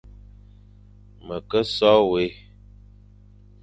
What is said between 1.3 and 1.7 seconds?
ke